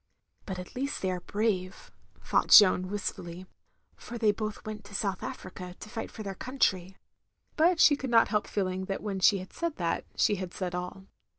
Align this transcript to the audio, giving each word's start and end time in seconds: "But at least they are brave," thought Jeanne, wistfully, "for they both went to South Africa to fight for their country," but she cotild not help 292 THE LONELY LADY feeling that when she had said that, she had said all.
"But 0.47 0.57
at 0.57 0.75
least 0.75 0.99
they 1.03 1.11
are 1.11 1.19
brave," 1.19 1.91
thought 2.25 2.47
Jeanne, 2.47 2.87
wistfully, 2.87 3.45
"for 3.95 4.17
they 4.17 4.31
both 4.31 4.65
went 4.65 4.83
to 4.85 4.95
South 4.95 5.21
Africa 5.21 5.75
to 5.79 5.89
fight 5.89 6.09
for 6.09 6.23
their 6.23 6.33
country," 6.33 6.97
but 7.55 7.79
she 7.79 7.95
cotild 7.95 8.09
not 8.09 8.27
help 8.29 8.47
292 8.47 8.51
THE 8.51 8.63
LONELY 8.63 8.77
LADY 8.79 8.79
feeling 8.79 8.85
that 8.87 9.03
when 9.03 9.19
she 9.19 9.37
had 9.37 9.53
said 9.53 9.75
that, 9.75 10.05
she 10.17 10.35
had 10.37 10.55
said 10.55 10.73
all. 10.73 11.05